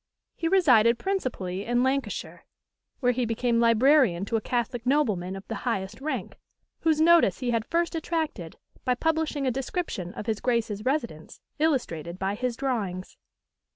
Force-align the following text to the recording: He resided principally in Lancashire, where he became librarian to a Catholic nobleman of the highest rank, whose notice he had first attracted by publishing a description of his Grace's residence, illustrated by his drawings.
He 0.35 0.47
resided 0.47 0.97
principally 0.97 1.63
in 1.63 1.83
Lancashire, 1.83 2.43
where 3.01 3.11
he 3.11 3.23
became 3.23 3.59
librarian 3.59 4.25
to 4.25 4.35
a 4.35 4.41
Catholic 4.41 4.83
nobleman 4.83 5.35
of 5.35 5.47
the 5.47 5.53
highest 5.61 6.01
rank, 6.01 6.39
whose 6.79 6.99
notice 6.99 7.37
he 7.37 7.51
had 7.51 7.63
first 7.67 7.93
attracted 7.93 8.57
by 8.83 8.95
publishing 8.95 9.45
a 9.45 9.51
description 9.51 10.11
of 10.15 10.25
his 10.25 10.39
Grace's 10.41 10.83
residence, 10.85 11.39
illustrated 11.59 12.17
by 12.17 12.33
his 12.33 12.57
drawings. 12.57 13.15